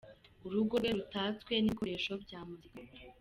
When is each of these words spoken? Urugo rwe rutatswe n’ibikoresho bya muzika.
Urugo 0.45 0.73
rwe 0.81 0.91
rutatswe 0.97 1.51
n’ibikoresho 1.59 2.11
bya 2.23 2.39
muzika. 2.49 2.79